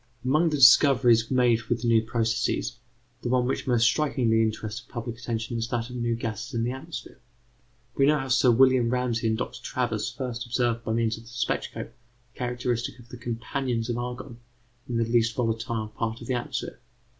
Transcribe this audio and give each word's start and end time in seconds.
Among 0.25 0.49
the 0.49 0.55
discoveries 0.55 1.29
made 1.29 1.61
with 1.69 1.83
the 1.83 1.87
new 1.87 2.01
processes, 2.01 2.77
the 3.21 3.29
one 3.29 3.45
which 3.45 3.67
most 3.67 3.83
strikingly 3.85 4.41
interested 4.41 4.89
public 4.89 5.19
attention 5.19 5.59
is 5.59 5.67
that 5.67 5.91
of 5.91 5.95
new 5.95 6.15
gases 6.15 6.55
in 6.55 6.63
the 6.63 6.71
atmosphere. 6.71 7.19
We 7.95 8.07
know 8.07 8.17
how 8.17 8.29
Sir 8.29 8.49
William 8.49 8.89
Ramsay 8.89 9.27
and 9.27 9.37
Dr. 9.37 9.61
Travers 9.61 10.09
first 10.11 10.43
observed 10.47 10.83
by 10.83 10.93
means 10.93 11.17
of 11.17 11.25
the 11.25 11.29
spectroscope 11.29 11.93
the 12.33 12.39
characteristics 12.39 12.97
of 12.97 13.09
the 13.09 13.17
companions 13.17 13.89
of 13.91 13.97
argon 13.99 14.39
in 14.89 14.97
the 14.97 15.05
least 15.05 15.35
volatile 15.35 15.89
part 15.89 16.19
of 16.19 16.25
the 16.25 16.33
atmosphere. 16.33 16.79